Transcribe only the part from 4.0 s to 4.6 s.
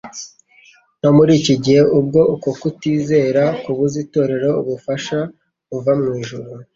itorero